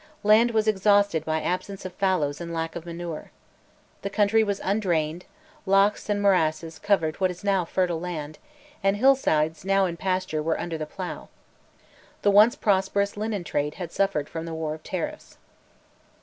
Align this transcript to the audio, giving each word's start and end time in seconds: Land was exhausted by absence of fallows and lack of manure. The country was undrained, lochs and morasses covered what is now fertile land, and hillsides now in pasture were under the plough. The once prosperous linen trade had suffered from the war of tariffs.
Land 0.23 0.49
was 0.49 0.67
exhausted 0.67 1.23
by 1.25 1.43
absence 1.43 1.85
of 1.85 1.93
fallows 1.93 2.41
and 2.41 2.51
lack 2.51 2.75
of 2.75 2.87
manure. 2.87 3.29
The 4.01 4.09
country 4.09 4.43
was 4.43 4.59
undrained, 4.63 5.25
lochs 5.67 6.09
and 6.09 6.19
morasses 6.19 6.79
covered 6.79 7.17
what 7.19 7.29
is 7.29 7.43
now 7.43 7.65
fertile 7.65 7.99
land, 7.99 8.39
and 8.83 8.97
hillsides 8.97 9.63
now 9.63 9.85
in 9.85 9.97
pasture 9.97 10.41
were 10.41 10.59
under 10.59 10.79
the 10.79 10.87
plough. 10.87 11.29
The 12.23 12.31
once 12.31 12.55
prosperous 12.55 13.15
linen 13.15 13.43
trade 13.43 13.75
had 13.75 13.91
suffered 13.91 14.27
from 14.27 14.45
the 14.45 14.55
war 14.55 14.73
of 14.73 14.81
tariffs. 14.81 15.37